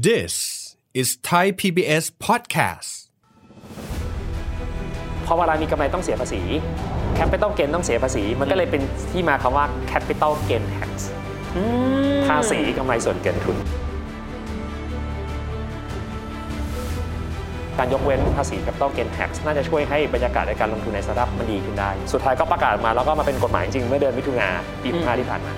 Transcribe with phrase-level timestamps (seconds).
[0.00, 2.90] This is Thai PBS podcast.
[5.26, 6.40] พอเวลามีกำไรต้องเสียภาษี
[7.18, 8.82] capital gain ต้องเสียภาษี มันก็เลยเป็น
[9.12, 10.90] ที่มาคำว่า capital gain tax
[12.28, 13.56] ภาษีกำไรส่วนเกินทุน
[17.78, 24.48] การยกเว้นภาษี capital gain tax น่าจะช่วยให้บรรยากาศในการลงทุนในสตาร์ทอัพมันดีขึ้นได้ สุดท้ายก็ประกาศมาแล้วก็มาเป็นกฎหมายจริงเมื่อเดือนมิถุนา
[24.82, 25.54] ปี65ที่ผ่านมา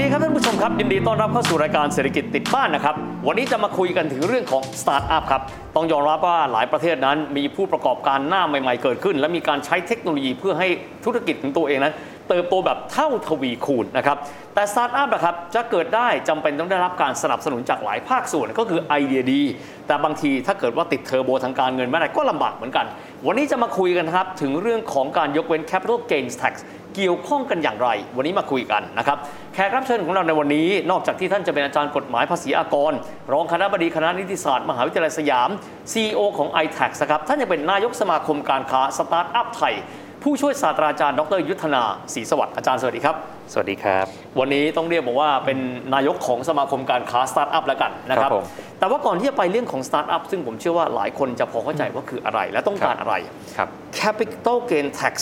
[0.00, 2.94] ดีครับท่านผู้ชมครับยินดีต้อนรับเข้าสู่รายการเศรษฐกิจติดบ้านนะครับ
[3.26, 5.42] วันนี้จะมาคุยกันถึงเรื่องของสตาร์ทอัพครับ
[5.76, 10.68] ต้องยอมรับว่าหลายประเทศนั้นมีผู้ประกอบการหน้าใหม่ ๆ เกิดขึ้น และมีการใช้เทคโนโลยีเพื่อให้
[11.04, 11.94] ธุรกิจของตัวเองนั้น
[12.28, 14.16] เติบโตแบบเท่าทวีคูณนะครับ
[14.54, 19.42] แต่สตาร์ทอัพนะครับจะเกิดได้จำเป็นต้องได้รับการสนับสนุนจากหลายภาคส่วนก็คือไอเดียดี
[19.86, 22.86] แต่บางทีถ้าเกิดว่าติดเทอร์โบทางการเงินไม่ได้ก็ลำบากเหมือนกัน
[23.26, 26.54] วันนี้จะมาคุยกันนะครับถึงเรื่องของการยกเว้น capital gains tax
[26.96, 29.18] เกี่ยวข้องกันอย่างไร วันนี้มาคุยกันนะครับ
[29.54, 32.92] แขกรับเชิญของเราในวันนี้ นอกจากที่ท่านจะเป็นอาจารย์กฎหมายภาษีอากร
[33.32, 35.50] รองคณบดีคณะนิติศาสตร์ มหาวิทยาลัยสยาม
[35.92, 39.74] CEO ของ iTax นะครับท่านยังเป็นนายกสมาคมการค้าสตาร์ทอัพไทย
[40.22, 41.82] ผู้ช่วยศาสตราจารย์ดรยุทธนา
[42.14, 43.16] ศรีสวัสดิ์อาจารย์สวัสดีครับ
[43.52, 44.06] สวัสดีครับ
[44.38, 45.58] วันนี้ต้องเรียกบอกว่าเป็น
[45.94, 48.46] นายกของสมาคมการค้าสตาร์ทอัพแล้วกันนะครับครับผม
[48.78, 53.14] แต่ว่าก่อนที่จะไปเรื่องของสตาร์ทอัพซึ่งผมเชื่อว่าหลายคนจะพอเข้าใจว่าคืออะไรและต้องการอะไร
[53.56, 53.68] ครับ
[54.00, 55.14] capital gain tax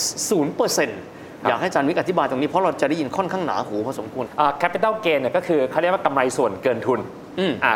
[0.71, 7.26] 0%อยากให้อาจารย์วิกอธิบายตรงนี้เพราะเราจะได้ยินค่อนข้างหนาหูพอสมควรอ่า capital gain เนี่ยก็คือเขาเรียกว่ากำไรส่วนเกินทุนอืมอ่า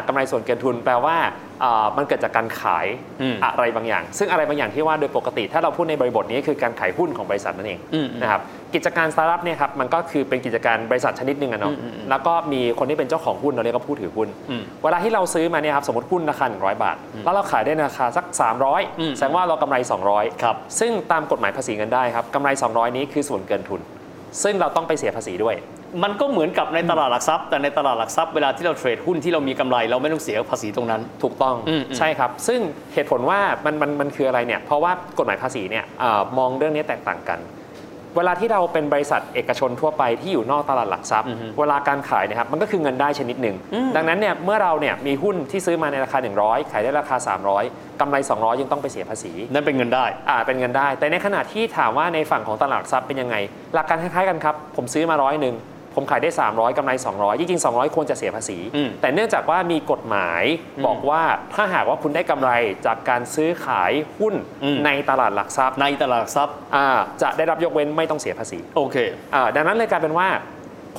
[0.07, 1.17] กำไรส่วนเกินทุนแปลว่า
[1.63, 2.85] อ่ามันเกิดจากการขาย
[3.21, 8.41] อืมอะไรบางอย่าง ซึ่งอะไรบางอย่างที่ว่าโดยปกติ ถ้าเราพูดในบริบทนี้คือการขายหุ้นของบริษัทนั่นเองอืมนะครับ
[8.73, 19.77] กิจการสตาร์ทอัพเนี่ยครับมันก็คือเป็นกิจการบริษัทชนิดหนึ่งอะเนาะอืมอืมอืมแล้วก็มีคนที่เป็นเจ้าของหุ้นเราเรียกว่าผู้ถือหุ้นอืมเวลาที่เราซื้อมาเนี่ยครับสมมติหุ้นราคา 100 บาท แล้วเราขายได้ในราคาสักอืม300 แสดงว่าเรากำไร
[20.09, 23.81] 200ครับซึ่งตามกฎหมายภาษีเงินได้ครับกำไร 200 นี้คือส่วนเกินทุน
[24.43, 25.55] ซึ่งเราต้องไปเสียภาษีด้วย
[26.03, 32.59] มันก็เหมือนกับในตลาดหลักทรัพย์ แต่ในตลาดหลักทรัพย์เวลาที่เราเทรดหุ้นที่เรามีกำไรเราไม่ต้องเสียภาษีตรงนั้น ถูกต้องอืมอืมใช่ครับ ซึ่ง
[32.93, 37.41] เหตุผลว่ามันมันมันคืออะไรเนี่ยเพราะว่ากฎหมายภาษีเนี่ยเออมองเรื่องนี้แตกต่างกัน
[38.17, 41.27] เวลาที่เราเป็นบริษัทเอกชนทั่วไปที่อยู่นอกตลาดหลักทรัพย์
[41.59, 43.55] เวลาการขายเนะครับมันก็คือเงินได้ชนิดหนึ่ง
[43.95, 47.15] ดังนั้นเนี่ยเมื่อเราเนี่ยมีหุ้นที่ซื้อมาในราคา 100 ขายได้ราคา
[47.59, 53.35] 300กำไร 200 ยังต้องไปเสียภาษี นั่นเป็นเงินได้อ่าเป็นเงินได้ แต่ในขณะที่ถามว่าในฝั่งของตลาดหลักทรัพย์เป็นยังไง
[53.73, 55.55] หลักการคล้ายๆกันครับผมซื้อมาร้อยหนึ่ง
[55.95, 60.43] ผมขายได้ 300กำไร 200 จริงๆ 200 ควรจะเสียภาษีอืมแต่เนื่องจากว่ามีกฎหมาย
[60.85, 61.21] บอกว่า
[61.53, 62.51] ถ้าหากว่าคุณได้กำไร
[62.85, 66.87] จากการซื้อขายหุ้นอืมในตลาดหลักทรัพย์ ในตลาดหลักทรัพย์อ่า
[67.21, 68.97] จะได้รับยกเว้นไม่ต้องเสียภาษี โอเค
[69.35, 70.27] อ่าดังนั้นเลยกลายเป็นว่า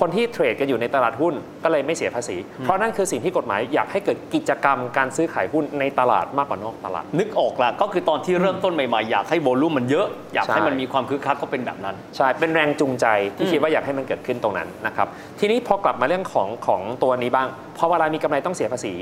[0.01, 15.09] คนที่เทรดกันอยู่ในตลาดหุ้นก็เลยไม่เสียภาษี เพราะนั่นคือสิ่งที่กฎหมายอยากให้เกิดกิจกรรมการซื้อขายหุ้นในตลาดมากกว่านอกตลาด นึกออกละก็คือตอนที่เริ่มต้นใหม่ๆ อยากให้โวลูมมันเยอะ อยากให้ใช่มันมีความคึกคักก็เป็นแบบนั้น ใช่ เป็นแรงจูงใจที่อืมคิดว่าอยากให้มันเกิดขึ้นตรงนั้นนะครับ
[15.41, 17.49] ทีนี้พอกลับมาเรื่องของของตัวนี้บ้าง
[17.79, 18.95] พอเวลามีกำไรต้องเสียภาษี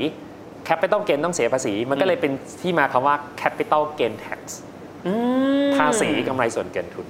[0.68, 4.40] capital gain ต้องเสียภาษี มันก็เลยเป็นที่มาคำว่า capital gain tax
[5.76, 7.06] ภาษีกำไรส่วนเกินทุน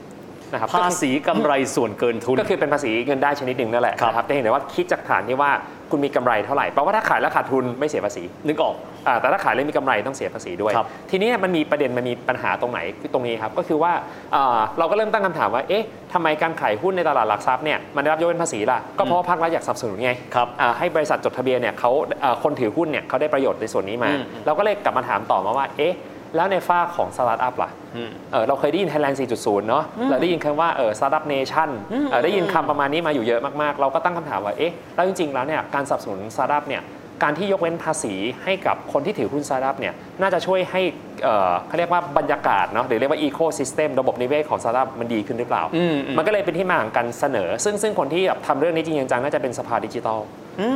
[0.52, 5.50] นะครับภาษีกำไรส่วนเกินทุน ก็คือเป็นภาษีเงินได้ชนิดหนึ่งนั่นแหละครับนะครับแต่เห็นได้ว่าคิดจากฐานที่ว่า
[5.90, 8.74] คุณมีกำไรเท่าไหร่แปลว่าถ้าขายแล้วขาดทุนไม่เสียภาษีนึกออก
[9.06, 13.92] อ่าแต่ถ้าขายแล้วมีกำไรต้องเสียภาษีด้วยครับทีนี้มันมีประเด็นมันมีปัญหาตรงไหนคือตรงนี้ครับก็คือว่า
[14.34, 21.90] อ่าเราก็เริ่มตั้งคำถามว่าเอ๊ะทำไมการขายหุ้นในตลาดหลักทรัพย์เนี่ยมันได้รับยกเว้นภาษีล่ะก็เพราะว่าภาครัฐอยากสนับสนุนไงครับอ่าให้บริษัทจดทะเบียนเนี่ยเขา
[22.24, 25.94] อ่าคนถือหุ้นเนี่ยเขาได้ประโยชน์ในส่วนนี้มาอืมเราก็เลยกลับมาถามต่อมาว่าเอ๊ะ
[26.36, 31.70] แล้วในฟากของสตาร์ทอัพล่ะอืมเออเราเคยได้ยิน Thailand 4.0 เนาะเราได้ยินคำว่าเออ Startup Nation
[32.10, 36.82] เออได้ยินคำประมาณนี้มาอยู่เยอะมากๆ เราก็ตั้งคำถามว่าเอ๊ะแล้วจริงๆแล้วเนี่ยการสนับสนุน Startup เนี่ย
[37.22, 38.14] การที่ยกเว้นภาษี
[38.44, 40.82] ให้กับคนที่ถือหุ้น Startup เนี่ยน่าจะช่วยให้
[41.22, 50.20] เอ่อเขาเรียกว่าบรรยากาศเนาะหรือเรียกว่า Ecosystem ระบบนิเวศของ Startup มันดีขึ้นหรือเปล่าอืมอืมมันก็เลยเป็นที่มาของการเสนอ ซึ่งซึ่งคนที่แบบทำเรื่องนี้จริงๆจังๆน่าจะเป็นสภาดิจิทัล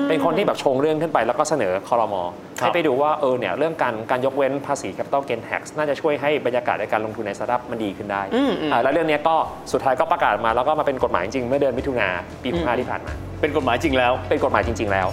[0.08, 2.22] เป็นคนที่แบบชงเรื่องขึ้นไปแล้วก็เสนอคอรมอ
[2.60, 8.22] ครับให้ไปดูว่าเออเนี่ยเรื่องการการยกเว้นภาษี capital gain tax น่าจะช่วยให้บรรยากาศในการลงทุนในสตาร์ทอัพมันดีขึ้นได้
[8.72, 9.36] อ่าแล้วเรื่องเนี้ยก็
[9.72, 12.08] สุดท้ายก็ประกาศมาแล้วก็มาเป็นกฎหมายจริงๆเมื่อเดือนมิถุนา
[12.42, 15.08] ปี65ที่ผ่านมา เป็นกฎหมายจริงแล้ว เป็นกฎหมายจริง ๆ แล้ว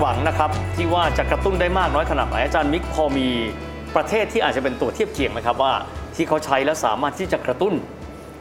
[0.00, 3.28] หวังนะครับที่ว่าจะกระตุ้นได้มากน้อยขนาดไหนอาจารย์มิกพอมี
[3.96, 5.72] ประเทศที่อาจจะเป็นตัวเทียบเคียงไหมครับว่า
[6.16, 7.74] ที่เขาใช้แล้วสามารถที่จะกระตุ้น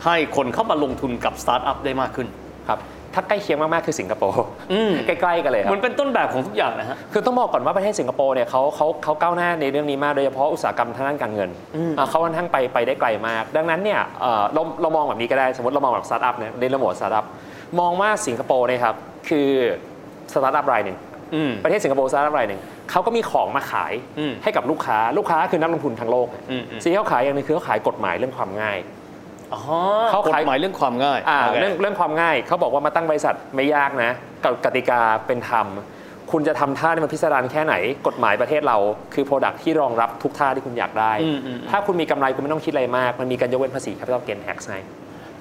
[0.06, 2.28] ให้คนเข้ามาลงทุนกับสตาร์ทอัพได้มากขึ้น
[2.68, 2.80] ครับ
[3.14, 11.50] ถ้าใกล้เคียงมาก ๆ คือสิงคโปร์อืมใกล้ ๆ กันเลยครับมันเป็นต้นแบบของทุกอย่างนะฮะคือต้องบอกก่อนว่าประเทศสิงคโปร์เนี่ยเขาเขาเขาก้าวหน้าในเรื่องนี้มากโดยเฉพาะอุตสาหกรรมทางด้านการเงิน
[11.98, 17.26] อ่าเขาค่อนข้างไปไปได้ไกลมาก ดังนั้นเนี่ยเอ่อเราเรามองแบบนี้ก็ได้สมมติเรามองแบบสตาร์ทอัพเนี่ยในระบบสตาร์ทอัพ
[17.80, 18.96] มองว่าสิงคโปร์เนี่ยครับ
[19.30, 19.50] คือ
[20.34, 21.07] สตาร์ทอัพรายหนึ่งอืม
[21.64, 28.78] ประเทศสิงคโปร์สตาร์ทอัพรายหนึ่งเขาก็มีของมาขายอืมให้กับลูกค้าลูกค้าคือนักลงทุนทั้งโลกอืมอืมสิ่งที่เขาขายอย่างหนึ่งคือเขาขายกฎหมายเรื่องความง่าย
[29.54, 29.62] อ๋อ
[30.12, 34.12] เขาขายกฎหมายเรื่องความง่ายอ่าโคเรื่องเรื่องความง่ายเขาบอกว่ามาตั้งบริษัทไม่ยากนะ
[34.44, 35.68] กับกติกาเป็นธรรม
[36.32, 37.76] คุณจะทำท่าที่มันพิสดารแค่ไหน
[38.08, 38.78] กฎหมายประเทศเรา
[39.14, 44.80] คือ product ที่รองรับทุกท่าที่คุณอยากได้อืมอืมอืมถ้าคุณมีกำไรคุณไม่ต้องคิดอะไรมาก มันมีการยกเว้นภาษี capital gain tax ให้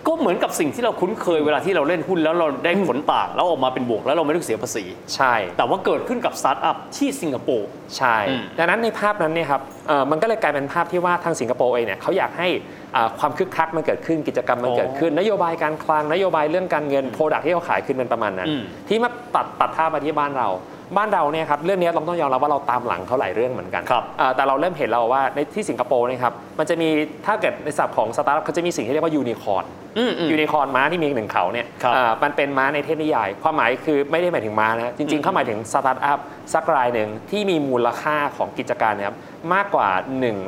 [0.08, 12.48] ก็เหมือนกับสิ่งที่เราคุ้นเคยเวลาที่เราเล่นหุ้นแล้วเราได้ผลต่างแล้วออกมาเป็นบวกแล้วเราไม่ต้องเสียภาษี ใช่ แต่ว่าเกิดขึ้นกับสตาร์ทอัพที่สิงคโปร์ใช่อืมดังนั้นในภาพนั้นเนี่ยครับเอ่อมันก็เลยกลายเป็นภาพที่ว่าทางสิงคโปร์เองเนี่ยเขาอยากให้
[12.96, 20.48] อ่าความคึกคักมันเกิดขึ้นกิจกรรมมันเกิดขึ้น นโยบายการคลังนโยบายเรื่องการเงิน product ที่เขาขายขึ้นเป็นประมาณนั้นอืมที่มาตัดตัดภาพมาที่บ้านเรา
[20.96, 26.88] บ้านเราเนี่ยครับเรื่องนี้เราต้องยอมรับว่าเราตามหลังเขาหลายเรื่องเหมือนกันครับอ่าแต่เราเริ่มเห็นแล้วว่าในที่สิงคโปร์เนี่ยครับ มันจะมี
[27.26, 29.64] ถ้าเกิดในศัพท์ของสตาร์ทอัพเขาจะมีสิ่งที่เรียกว่ายูนิคอร์น
[29.98, 36.18] อืมอืมยูนิคอร์นม้าที่มีหนึ่งเขาเนี่ยครับอ่ามันเป็นม้าในเทพนิยาย ความหมายคือไม่ได้หมายถึงม้านะจริงๆเขาหมายถึงสตาร์ทอัพ
[36.54, 39.16] สักรายหนึ่งที่มีมูลค่าของกิจการเนี่ยครับ
[39.54, 39.88] มากกว่า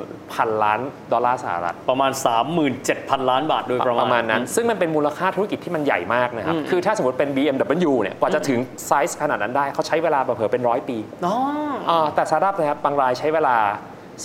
[0.02, 0.80] 1,000 ล้าน
[1.12, 2.12] ดอลลาร์สหรัฐประมาณ
[2.70, 10.96] 37,000 ล้านบาทโดยประมาณประมาณนั้น ซึ่งมันเป็นมูลค่าธุรกิจที่มันใหญ่มากนะครับอืมคือถ้าสมมติเป็น BMW เนี่ยกว่าจะถึงไซส์ขนาดนั้นได้เขาใช้เวลาเผลอๆเป็นร้อยปี
[11.26, 11.34] อ๋อ
[11.88, 13.56] อ่าแต่สตาร์ทอัพนะครับบางรายใช้เวลา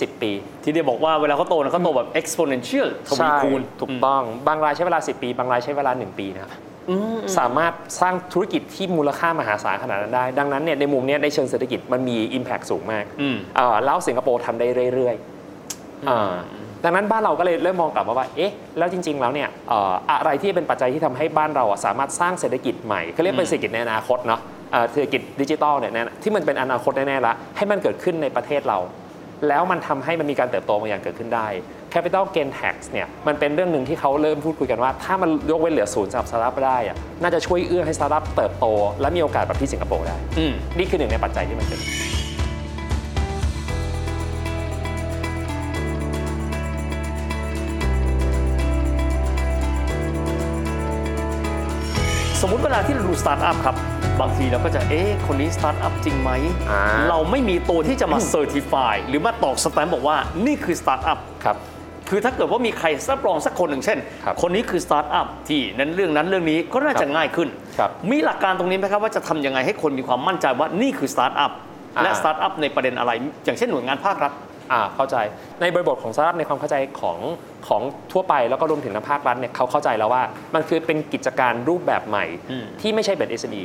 [0.02, 0.30] 10 ปี
[0.64, 6.52] ที่เดียบอกว่าเวลาเขาโตนะเขาโตแบบ exponential ทวีใช่คูณถูกต้อง บางรายใช้เวลา 10 ปี บางรายใช้เวลา 1 ปีนะครับ
[6.90, 16.34] อืมสามารถสร้างธุรกิจที่มูลค่ามหาศาลขนาดนั้นได้ ดังนั้นเนี่ยในมุมเนี้ยในเชิงเศรษฐกิจมันมี Impact สูงมากอืมอ่าแล้วสิงคโปร์ทำได้เรื่อยๆอ่า
[16.84, 24.40] ดังนั้นบ้านเราก็เลยเริ่มมองกลับมาว่า เอ๊ะ แล้วจริง ๆ แล้วเนี่ยเอ่ออะไรที่เป็นปัจจัยที่ทำให้บ้านเราอะสามารถสร้างเศรษฐกิจใหม่เขาเรียกเป็นเศรษฐกิจในอนาคตเนาะ
[24.74, 28.78] อ่าเศรษฐกิจดิจิทัลเนี่ยแน่ที่มันเป็นอนาคตแน่ๆละให้มันเกิดขึ้นในประเทศเรา
[29.48, 31.46] แล้วมันทำให้มันมีการเติบโตบางอย่างเกิดขึ้นได้
[31.94, 38.66] Capital Gain Tax เนี่ยมันเป็นเรื่องหนึ่งที่เขาเริ่มพูดคุยกันว่า ถ้ามันยกเว้นเหลือศูนย์สำหรับสตาร์ทอัพได้อะน่าจะช่วยเอื้อให้สตาร์ทอัพเติบโต
[39.00, 41.82] และมีโอกาสแบบที่สิงคโปร์ได้อืมนี่คือหนึ่งในปัจจัยที่มันเกิด
[52.42, 53.76] สมมุติเวลาที่เราดูสตาร์ทอัพครับ
[54.20, 56.30] บางทีเราก็จะเอ๊ะคนนี้สตาร์ทอัพจริงไหม
[56.70, 60.16] อ่า เราไม่มีตัวที่จะมา certify หรือมาตอกสแตมป์บอกว่า
[60.46, 61.56] นี่คือสตาร์ทอัพ ครับ
[62.08, 71.52] คือถ้าเกิดว่ามีใครรับรองสักคนหนึ่งเช่นครับคนนี้คือสตาร์ทอัพที่นั้นเรื่องนั้นเรื่องนี้ก็น่าจะง่ายขึ้น ครับมีหลักการตรงนี้ไหมครับว่าจะทำยังไงให้คนมีความมั่นใจว่านี่คือสตาร์ทอัพ
[71.96, 73.12] อ่า และสตาร์ทอัพในประเด็นอะไร
[73.44, 74.32] อย่างเช่นหน่วยงานภาครัฐ
[74.72, 75.16] อ่าเข้าใจ
[75.60, 77.18] ในบริบทของสตาร์ทอัพในความเข้าใจของ
[77.68, 77.82] ของ
[78.12, 80.22] ทั่วไปแล้วก็รวมถึงทางภาครัฐเนี่ยเขาเข้าใจแล้วว่า
[80.54, 83.62] มันคือเป็นกิจการรูปแบบใหม่ อืมที่ไม่ใช่เป็น SME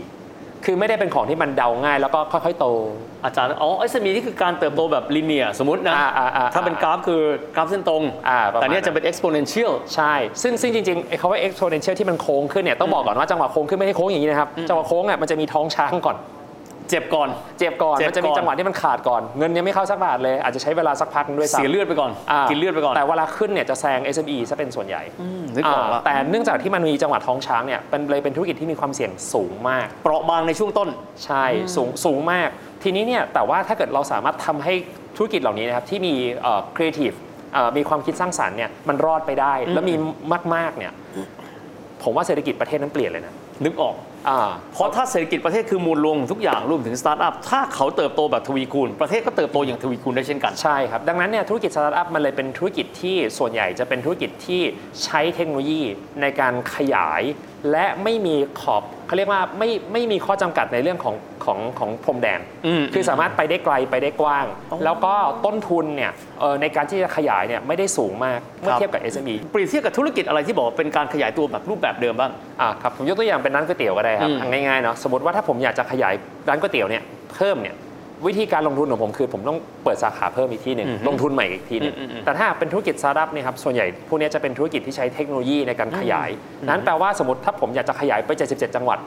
[0.65, 2.65] คือไม่ได้เป็นของที่มันเดาง่ายแล้วก็ค่อยๆโต
[3.25, 7.21] อาจารย์ อ๋อ SME นี่คือการเติบโตแบบลิเนียสมมตินะอ่าอ่าอ่าถ้าเป็นกราฟคือ
[7.55, 16.17] กราฟเส้นตรงอ่าประมาณแต่เนี่ยจะเป็น exponential ใช่ ซึ่งซึ่งจริงๆไอ้คำว่า exponential ที่มันโค้งขึ้นเนี่ยต้องบอกก่อนว่าจังหวะโค้งขึ้นไม่ใช่โค้งอย่างนี้นะครับ จังหวะโค้งอะมันจะมีท้องช้างก่อน
[16.89, 25.03] เจ็บก่อน เจ็บก่อน เจ็บมันจะมีก่อนจังหวะที่มันขาดก่อน เงินยังไม่เข้าสักบาทเลย อาจจะใช้เวลาสักพักนึงด้วยซ้ำเสียเลือดไปก่อนากินเลือดไปก่อนแต่เวลาขึ้นเนี่ยจะแซง SME ซะเป็นส่วนใหญ่
[25.55, 30.89] นึกออกละอ่าแต่เนื่องจากที่มันมีจังหวะท้องช้างเนี่ยเป็นเลยเป็นธุรกิจที่มีความเสี่ยงสูงมาก เปราะบางในช่วงต้น
[31.25, 31.45] ใช่
[31.75, 32.49] สูงสูงมาก
[32.83, 34.73] ทีนี้เนี่ยแต่ว่าถ้าเกิดเราสามารถทำให้
[35.17, 36.13] ธุรกิจเหล่านี้นะครับที่มี
[36.75, 37.11] ครีเอทีฟ
[37.77, 39.95] มีความคิดสร้างสรรค์เนี่ยมันรอดไปได้ แล้วมี
[40.55, 40.91] มากๆเนี่ย
[42.03, 43.33] ผมว่าเศรษฐกิจประเทศนั้นเปลี่ยนเลยนะ
[43.65, 44.18] นึกออกอ่า
[44.73, 54.61] เพราะถ้าเศรษฐกิจประเทศคือมูลรวมของทุกอย่างรวมถึงสตาร์ทอัพถ้าเขาเติบโตแบบทวีคูณ ประเทศก็เติบโตอย่างทวีคูณได้เช่นกัน ใช่ครับ ดังนั้นเนี่ยธุรกิจสตาร์ทอัพมันเลยเป็นธุรกิจที่ส่วนใหญ่จะเป็นธุรกิจที่
[55.03, 55.81] ใช้เทคโนโลยี
[56.21, 57.23] ในการขยาย
[57.71, 64.45] และไม่มีขอบเขาเรียกว่าไม่ไม่มีข้อจำกัดในเรื่องของของของพรมแดนอืมคือสามารถไปได้ไกลไปได้กว้าง
[64.85, 65.13] แล้วก็
[65.45, 76.13] ต้นทุนเนี่ยเอ่อในการที่จะขยายเนี่ยไม่ได้สูงมากเมื่อครับเทียบกับ SME เปรียบเทียบกับธุรกิจอะไรที่บอกว่าเป็นการขยายตัวแบบรูปแบบเดิมบ้างอ่าครับผมยกตัวอย่างเป็นร้านก๋วยเตี๋ยวก็ได้ครับอืมอะง่ายๆเนาะสมมติว่าถ้าผมอยากจะขยาย
[76.49, 77.75] ร้านก๋วยเตี๋ยวเนี่ยเพิ่มเนี่ย
[78.27, 86.29] วิธีการลงทุนของผมคือ ผมต้องเปิดสาขาเพิ่มอีกที่หนึ่งอืมลงทุนใหม่อีกทีหนึงอืมอืมแต่ถ้าเป็นธุรกิจสตาร์ทอัพเนี่ยครับส่วนใหญ่พวกเนี้ยจะเป็นธุรกิจที่ใช้เทคโนโลยีในการขยาย
[86.69, 88.99] นั้นแปลว่าสมมติถ้าผมอยากจะขยายไป77จังหวัด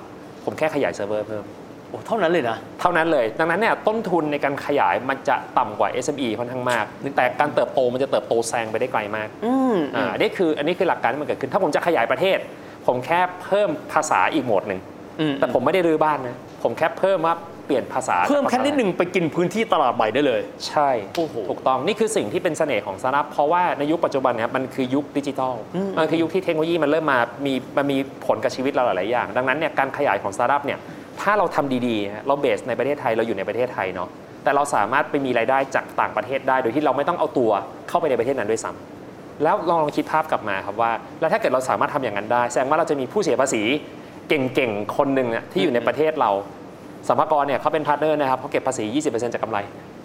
[0.44, 1.44] ผมแค่ขยายเซิร์ฟเวอร์เพิ่ม
[1.88, 6.84] โอ้เท่านั้นเลยนะ เท่านั้นเลย ดังนั้นเนี่ยต้นทุนในการขยายมันจะต่ำกว่า SME ค่อนข้างมาก
[7.16, 12.38] แต่การเติบโตมันจะเติบโตแซงไปได้ไกลมากอืมอ่าอันนี้คืออันนี้คือหลักการที่มันเกิดขึ้น ถ้าผมจะขยายประเทศ
[12.86, 14.91] ผมแค่เพิ่มภาษาอีกโหมดหนึ่งอืม
[15.40, 25.54] แต่ผมไม่ได้รื้อบ้านนะผมแค่เพิ่มว่าเปลี่ยนภาษา เพิ่มแค่นิดหนึ่งไปกินพื้นที่ตลาดใหม่ได้เลย ใช่โอ้โหถูกต้องนี่คือสิ่งที่เป็นเสน่ห์ของสตาร์ทอัพเพราะว่าในยุคปัจจุบันเนี่ยมันคือยุคดิจิทัล
[25.98, 30.78] มันคือยุคที่เทคโนโลยีมันเริ่มมามีมันมีผลกับชีวิตเราหลาย ๆ อย่าง ดังนั้นเนี่ยการขยายของสตาร์ทอัพเนี่ย
[31.20, 34.08] ถ้าเราทำดีๆ เรา base ในประเทศไทยเราอยู่ในประเทศไทยเนาะ
[34.44, 37.50] แต่เราสามารถไปมีรายได้จากต่างประเทศได้ โดยที่เราไม่ต้องเอาตัว
[37.88, 43.62] เข้าไปในประเทศนั้นด้วยซ้ำแล้วลองลองคิดภาพกลับมาครับว่า แล้วถ้าเกิดเราสามารถทำอย่างนั้นได้ แสดงว่าเราจะมีผู้เสียภาษี
[44.54, 46.30] เก่งๆ คนหนึ่งอะที่อยู่ในประเทศเรา
[47.08, 49.58] สรรพากรเนี่ยเขาเป็น partner นะครับเขาเก็บภาษี 20%จากกำไร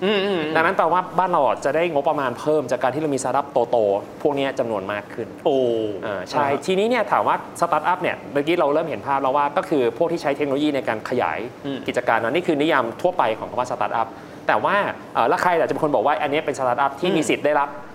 [0.03, 5.57] อืมอืมดังนั้นแปลว่าบ้านเราอะจะได้งบประมาณเพิ่มจากการที่เรามีสตาร์ทอัพโตๆพวกเนี้ยจำนวนมากขึ้น โอ้
[6.05, 14.07] อ่าใช่ ทีนี้เนี่ยถามว่าสตาร์ทอัพเนี่ยเมื่อกี้เราเริ่มเห็นภาพแล้วว่าก็คือพวกที่ใช้เทคโนโลยีในการขยายอืมกิจการเนอะนี่คือนิยามทั่วไปของคำว่าสตาร์ทอัพ
[14.47, 14.75] แต่ว่า
[15.13, 17.85] เอ่อแล้วใครอาจจะเป็นคนบอกว่าอันเนี้ยเป็นสตาร์ทอัพที่มีสิทธิ์ได้รับอ่า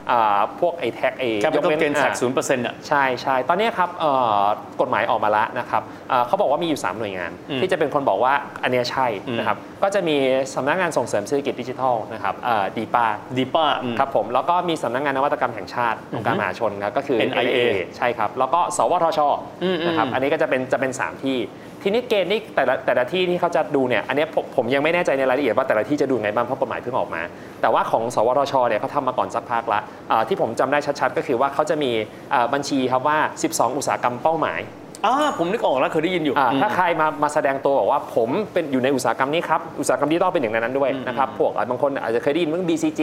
[0.60, 4.42] พวกไอ้ tax เอ capital gain tax ศูนย์เปอร์เซ็นต์อะใช่ใช่ตอนเนี้ยครับเอ่อ
[4.80, 8.32] กฎหมายออกมาแล้วนะครับเอ่อเขาบอกว่ามีอยู่ 3 หน่วยงานอืมที่จะเป็นคนบอกว่า
[8.62, 10.16] อันเนี้ยใช่อืมนะครับก็จะมี
[10.54, 12.34] สำนักงานส่งเสริมเศรษฐกิจดิจิทัลนะครับ
[12.76, 13.06] depa
[13.36, 17.58] ดีป้าอืมครับผมแล้วก็มีสำนักงานนวัตกรรมแห่งชาติองค์การมหาชนครับก็คือ NIA
[17.96, 19.20] ใช่ครับแล้วก็สวทช
[19.62, 21.38] อืมนะครับอืมอันนี้ก็จะเป็นจะเป็น 3 ที่
[21.84, 27.22] ทีนี้เกณฑ์นี่แต่ละแต่ละที่ที่เขาจะดูเนี่ยอันเนี้ยผมผมยังไม่แน่ใจในรายละเอียดว่าแต่ละที่จะดูไงบ้างเพราะกฎหมายเพิ่งออกมา
[27.62, 29.91] แต่ว่าของสวทชเนี่ยเขาทำมาก่อนสักพักละอ่า
[30.28, 31.90] ที่ผมจำได้ชัดๆ ก็คือว่าเขาจะมี
[32.34, 33.18] อ่าบัญชีครับว่า
[33.48, 34.60] 12 อุตสาหกรรมเป้าหมาย
[35.06, 43.00] อ่าผมนึกออกแล้วเคยได้ยินอยู่อ่าอืมถ้าใครมามาแสดงตัวบอกว่าผมเป็นอยู่ในอุตสาหกรรมนี้ครับ อุตสาหกรรมดิจิทัลเป็นหนึ่งในนั้นด้วยนะครับ พวกอะบางคนอาจจะเคยได้ยินเรื่อง BCG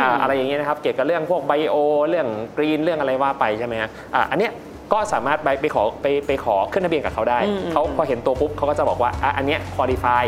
[0.00, 1.76] อ่าอะไรอย่างเงี้ยนะครับ เกี่ยวกับเรื่องพวกไบโอ
[2.08, 4.52] เรื่องกรีนเรื่องอะไรว่าไปใช่ไหมฮะอ่าอันเนี้ย
[4.92, 7.38] ก็สามารถไปไปขอไปไปขอขึ้นทะเบียนกับเขาได้
[7.72, 10.24] เขาพอเห็นตัวปุ๊บเขาก็จะบอกว่าอะอันเนี้ยคุริฟาย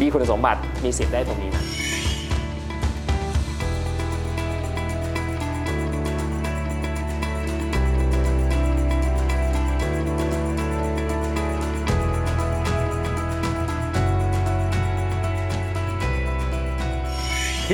[0.00, 1.64] มีคุณสมบัติมีสิทธิ์ได้ตรงนี้นะ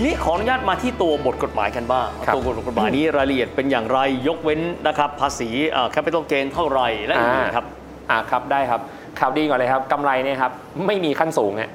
[0.01, 5.49] ทีนี้ขออนุญาตมาที่ตัวบทกฎหมายกันบ้าง ครับตัวบทกฎหมายนี้รายละเอียดเป็นอย่างไรยกเว้นนะครับภาษี
[5.93, 7.67] capital gain เท่าไหร่และอื่นๆครับ
[8.11, 8.81] อ่าครับได้ครับ
[9.19, 10.53] ข่าวดีก่อนเลยครับกำไรเนี่ยครับ
[10.87, 11.71] ไม่มีขั้นสูงฮะ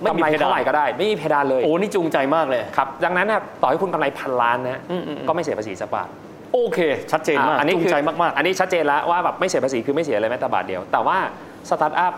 [0.00, 6.08] กำไรไม่มีเพดานเท่าไหร่ก็ได้ ไม่มีเพดานเลยโอ้นี่จูงใจมากเลย ครับดังนั้นนะต่อให้คุณกำไรพันล้านนะอืมอืมก็ไม่เสียภาษีสักบาท
[6.52, 6.78] โอเค
[7.12, 11.18] ชัดเจนมากอันนี้คือจูงใจมากอันนี้ชัดเจนแล้วว่าแบบไม่เสียภาษีคือไม่เสียเลยแม้แต่บาทเดียว แต่ว่า
[11.68, 12.14] สตาร์ทอัพ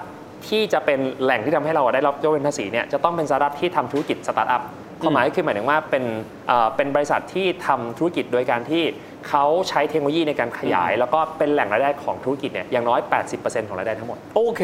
[0.48, 4.62] ที่จะเป็นแหล่งที่ทำให้เราได้รับยกเว้นภาษีเนี่ยจะต้องเป็นสตาร์ทอัพที่ทำธุรกิจสตาร์ทอัพ
[5.02, 6.04] ความหมายก็คือหมายถึงว่าเป็น
[6.48, 8.84] เอ่อเป็นบริษัทที่ทำธุรกิจโดยการที่
[9.30, 13.00] เขาใช้เทคโนโลยีในการขยาย แล้วก็เป็นแหล่งรายได้ของธุรกิจเนี่ยอย่างน้อย
[13.34, 14.62] 80%ของรายได้ทั้งหมดๆโอเค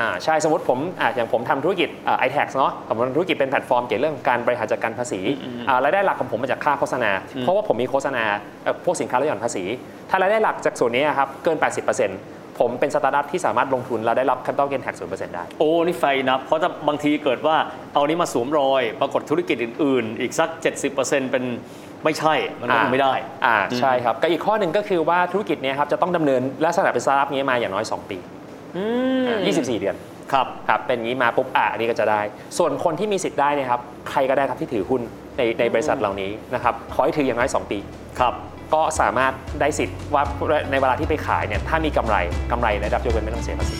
[0.00, 5.20] อ่าใช่สมมติผมอ่าอย่างผมทำธุรกิจอ่า iTax เนาะผมทำธุรกิจเป็นแพลตฟอร์มเกี่ยวเรื่องการบริหารจัดการภาษี
[5.68, 8.24] อ่ารายได้หลักของผมมาจากค่าโฆษณา เพราะว่าผมมีโฆษณา
[8.62, 9.64] เอ่อพวกสินค้าลดหย่อนภาษี
[10.10, 11.56] ถ้ารายได้หลักจากส่วนนี้ครับเกิน
[11.98, 17.56] 80% ผมเป็นสตาร์ทอัพที่สามารถลงทุน แล้วได้รับ capital gain tax 0%ได้ โอ้ นี่ไฟนะเพราะถ้าบางทีเกิดว่า
[17.94, 20.48] เอานี้มาสวมรอย ปรากฏธุรกิจอื่น ๆ อีกสัก
[20.90, 21.44] 70%เป็น
[22.04, 23.14] ไม่ใช่ มันก็คงไม่ได้
[23.46, 28.18] อ่าใช่ครับก็อีกข้อหนึ่งก็คือว่าธุรกิจเนี้ยครับจะต้องดำเนินลักษณะเป็นสตาร์ทอัพนี้มาอย่างน้อย 2 ปี
[28.76, 28.84] อื
[29.26, 29.96] ม24 เดือน
[30.32, 32.20] ครับครับเป็นอย่างนี้มาปุ๊บอะอันนี้ก็จะได้
[32.58, 35.02] ส่วนคนที่มีสิทธิ์ได้เนี่ยครับใครก็ได้ครับที่ถือหุ้น
[35.36, 37.78] ในในบริษัทเหล่านี้นะครับขอให้ถืออย่างน้อย2 ปี
[38.20, 38.34] ครับ
[38.74, 40.22] ก็สามารถได้สิทธิ์ว่า
[40.70, 42.16] ในเวลาที่ไปขายเนี่ยถ้ามีกำไร
[42.50, 43.76] กำไรได้รับยกเว้นไม่ต้องเสียภาษี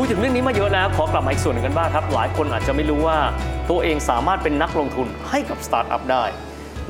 [0.00, 3.18] คุยถึงเรื่องนี้มาเยอะแล้ว ขอกลับมาอีกส่วนหนึ่งกันบ้างครับ หลายคนอาจจะไม่รู้ว่า
[3.70, 6.24] ตัวเองสามารถเป็นนักลงทุนให้กับสตาร์ทอัพได้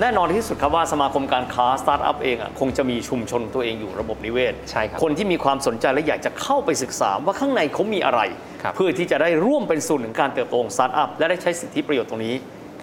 [0.03, 8.21] แน่นอนที่สุดครับว่าสมาคมการค้าสตาร์ทอัพเองอะคงจะมีชุมชนของตัวเองอยู่ระบบนิเวศใช่ครับคนที่มีความสนใจและอยากจะเข้าไปศึกษาว่าข้างในเขามีอะไร
[8.63, 12.35] ครับเพื่อที่จะได้ร่วมเป็นส่วนหนึ่งการเติบโตของสตาร์ทอัพและได้ใช้สิทธิประโยชน์ตรงนี้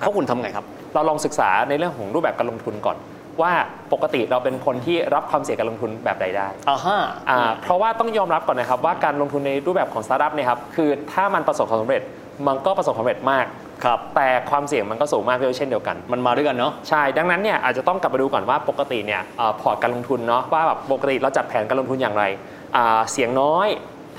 [0.02, 2.98] เขาควรทำไงครับ เราลองศึกษาในเรื่องของรูปแบบการลงทุนก่อน
[3.42, 3.54] ว่า
[3.94, 12.02] ปกติเราเป็นคนที่รับความเสี่ยงการลงทุนแบบใดได้อ่าฮะอ่าเพราะว่าต้องยอมรับก่อนนะครับว่าการลงทุนในรูปแบบของสตาร์ทอัพเนี่ยครับคือถ้ามันประสบความสำเร็จ
[12.48, 13.46] มันก็ประสบความสำเร็จมาก
[13.84, 22.24] ครับแต่ความเสี่ยงมันก็สูงมากด้วยเช่นเดียวกัน มันมาด้วยกันเนาะใช่ดังนั้นเนี่ยอาจจะต้องกลับมาดูก่อนว่าปกติเนี่ยเอ่อพอร์ตการลงทุนเนาะว่าแบบปกติเราจัดแผนการลงทุนอย่างไร
[22.76, 23.70] อ่าเสี่ยงน้อย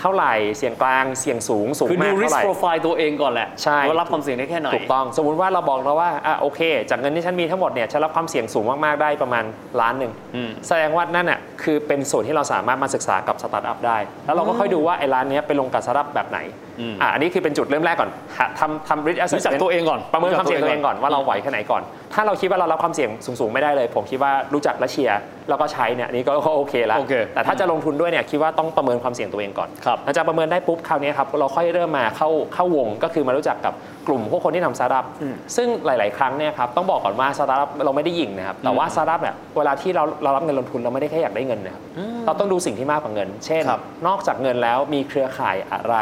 [0.01, 6.61] เท่าไหร่เสี่ยงกลางเสี่ยงสูงสูงคือมาดูก risk เท่าไหร่ profile ตัวเองก่อนแหละใช่ว่ารับความเสี่ยงได้แค่ไหนถูกต้อง สมมุติว่าเราบอกแล้วว่าอะโอเค
[6.91, 9.45] จากเงินที่ฉันมีทั้งหมดเนี่ยฉันรับความเสี่ยงสูงมากๆได้ประมาณ
[9.81, 16.39] ล้านหนึ่งอืมแสดงว่านั่นน่ะคือเป็นส่วนที่เราสามารถมาศึกษากับสตาร์ทอัพได้ แล้วเราก็ค่อยดูว่าไอ้ล้านเนี้ยไปลงกับสตาร์ทอัพแบบไหน
[16.81, 21.83] อืมอะอันนี้คือเป็นจุดเริ่มแรกก่อนหาทำทำ risk รู้จัก assessment ตัวเองก่อนประเมินความเสี่ยงตัวเองก่อนรู้จักว่าเราไหวแค่ไหนก่อน
[22.15, 33.75] ถ้าเราคิดว่าเรารับความเสี่ยงสูงๆไม่ได้เลย ผมคิดว่ารู้จักและเชียร์แล้วก็ใช้เนี่ยอันนี้ก็ก็โอเคแล้ว โอเค แต่ถ้าจะลงทุนด้วยเนี่ยคิดว่าต้องประเมินความเสี่ยงตัวเองก่อนครับ หลังจากประเมินได้ปุ๊บคราวนี้ครับเราค่อยเริ่มมาเข้าเข้าวงก็คือมารู้จักกับ
[34.07, 35.05] กลุ่มพวกคนที่ทำสตาร์ทอัพ
[35.57, 41.83] ซึ่งหลาย ๆ ครั้งเนี่ยครับต้องบอกก่อนว่าสตาร์ทอัพเราไม่ได้ยิงนะครับแต่ว่าสตาร์ทอัพเนี่ยเวลาที่เราเรารับเงินลงทุนเราไม่ได้แค่อยากได้เงินนะครับ
[42.27, 45.97] เราต้องดูสิ่งที่มากกว่าเงิน เช่นครับนอกจากเงินแล้วมีเครือข่ายอะไร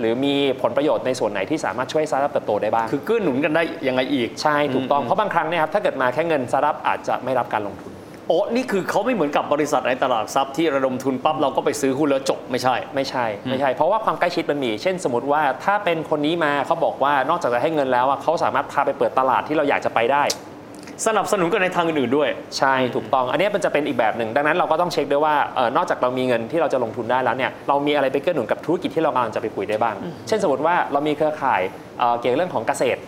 [0.00, 7.92] หรือมีผลประโยชน์ในส่วนไหนที่สามารถช่วยสตาร์ทอัพเติบโตได้บ้างคือเกื้อหนุนกันได้ยังไงอีก ใช่ถูกต้อง เพราะบางครั้งเนี่ยครับถ้าเกิดมาแค่เงินสตาร์ทอัพอาจจะไม่รับการลงทุน
[8.28, 20.22] โอ้นี่คือเขาไม่เหมือนกับบริษัทในตลาดทรัพย์ที่ระดมทุนปั๊บเราก็ไปซื้อหุ้นแล้วจบไม่ใช่ ไม่ใช่ ไม่ใช่ เพราะว่าความใกล้ชิดมันมี เช่นสมมติว่าถ้าเป็นคนนี้มาเขาบอกว่านอกจากจะให้เงินแล้วอะเขาสามารถพาไปเปิดตลาดที่เราอยากจะไปได้
[21.06, 22.28] สนับสนุนกันในทางอื่นๆด้วย
[22.58, 29.94] ใช่ถูกต้อง อันนี้มันจะเป็นอีกแบบหนึ่ง ดังนั้นเราก็ต้องเช็คด้วยว่าเออนอกจากเรามีเงินที่เราจะลงทุนได้แล้วเนี่ยเรามีอะไรไปเกื้อหนุนกับธุรกิจที่เรากำลังจะไปคุยได้บ้าง
[30.28, 31.60] เช่นสมมติว่าเรามีเครือข่าย
[31.98, 33.00] เอ่อเกี่ยวกับเรื่องของเกษตร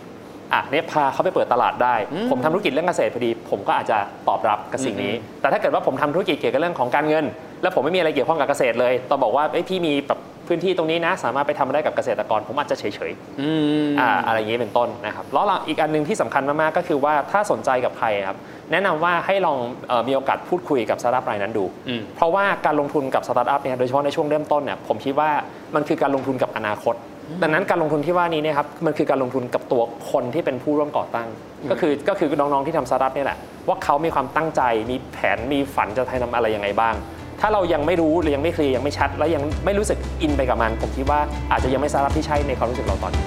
[0.53, 1.95] อะเนี่ยพาเขาไปเปิดตลาดได้
[2.31, 7.25] ผมทำธุรกิจเรื่องเกษตรพอดี ผมก็อาจจะตอบรับกับสิ่งนี้ แต่ถ้าเกิดว่าผมทำธุรกิจเกี่ยวกับเรื่องของการเงิน
[7.61, 10.19] แล้วผมไม่มีอะไรเกี่ยวข้องกับเกษตรเลยต้องบอกว่าเอ้ยพี่มีแบบ
[10.51, 13.49] พื้นที่ตรงนี้นะ สามารถไปทำได้กับเกษตรกรผมอาจจะเฉยๆอื
[13.83, 18.37] มอ่าอะไรอย่างนี้เป็นต้นนะครับแล้วเราอีกอันหนึ่งที่สำคัญมากๆก็คือว่าถ้าสนใจกับใครครับ
[18.71, 25.29] แนะนำว่าให้ลองเออมีโอกาสพูดคุยกับสตาร์ทอัพรายนั้นดูอืมเพราะว่าการลงทุนกับสตาร์ทอัพเนี่ยโดยเฉพาะในช่วงเริ่มต้นเนี่ยผมคิดว่า
[25.75, 26.95] มันคือการลงทุนกับอนาคต
[27.41, 29.81] ดังนั้นการลงทุนที่ว่านี้เนี่ยครับมันคือการลงทุนกับตัว
[30.11, 31.27] คนที่เป็นผู้ร่วมก่อตั้ง
[31.71, 36.95] ก็คือก็คือน้องๆที่ทำสตาร์ทอัพนี่แหละว่าเขามีความตั้งใจมีแผนมีฝันจะทำอะไรยังไงบ้าง
[37.43, 41.19] ถ้าเรายังไม่รู้หรือยังไม่เคลียร์ยังไม่ชัด แล้วยังไม่รู้สึกอินไปกับมัน ผมคิดว่า
[41.51, 43.25] อาจจะยังไม่สตาร์ทอัพที่ใช่ในความรู้สึกเราตอนนี้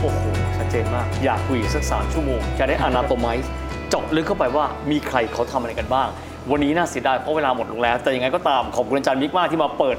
[0.00, 0.24] โอ้โห
[0.56, 3.52] ชัดเจนมาก อยากคุยอีกสักสามชั่วโมงจะได้ anatomize
[3.90, 6.08] เจาะลึกเข้าไปว่ามีใครเขาทำอะไรกันบ้าง
[6.50, 9.98] วันนี้น่าเสียดายเพราะเวลาหมดลงแล้ว แต่ยังไงก็ตามขอบคุณอาจารย์มิกมากที่มาเปิด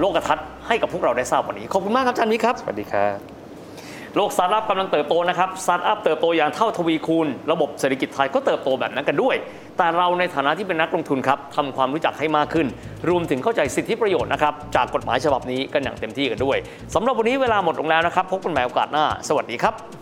[0.00, 3.16] โลกทัศน์ ให้กับพวกเราได้ทราบวันนี้ ขอบคุณมากครับอาจารย์มิกครับ สวัสดีครับ
[4.16, 9.36] โลกสตาร์ทอัพกำลังเติบโตนะครับ สตาร์ทอัพเติบโตอย่างเท่าทวีคูณ ระบบเศรษฐกิจไทยก็เติบโตแบบนั้นกันด้วย
[9.78, 12.66] แต่เราในฐานะที่เป็นนักลงทุนครับทำความรู้จักให้มากขึ้น
[13.08, 16.56] รวมถึงเข้าใจสิทธิประโยชน์นะครับจากกฎหมายฉบับนี้กันอย่างเต็มที่กันด้วย
[16.94, 20.01] สำหรับวันนี้เวลาหมดลงแล้วนะครับพบกันใหม่โอกาสหน้า สวัสดีครับ